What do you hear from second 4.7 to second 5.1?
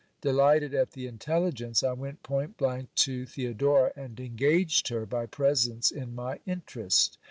her